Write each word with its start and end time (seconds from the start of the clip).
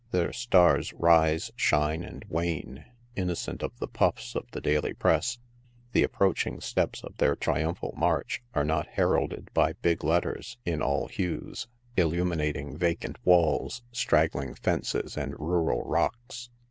Their" 0.09 0.33
stars" 0.43 0.93
rise, 0.93 1.51
shine 1.55 2.01
and 2.03 2.25
wane, 2.27 2.85
innocent 3.15 3.61
of 3.61 3.77
the" 3.77 3.87
puffs" 4.01 4.33
of 4.35 4.49
the 4.49 4.59
daily 4.59 4.95
press 4.95 5.35
5 5.35 5.43
the 5.91 6.01
approaching 6.01 6.59
steps 6.59 7.03
of 7.03 7.15
their 7.17 7.35
triumphal 7.35 7.93
march 7.95 8.41
are 8.55 8.65
not 8.65 8.87
heralded 8.87 9.49
by 9.53 9.73
big 9.73 10.03
letters, 10.03 10.57
in 10.65 10.81
all 10.81 11.05
hues, 11.07 11.67
illuminating 11.95 12.75
vacant 12.75 13.17
walls, 13.23 13.83
strag 13.93 14.31
gling 14.31 14.57
fences 14.57 15.15
and 15.15 15.37
rural 15.39 15.83
rocks. 15.83 16.49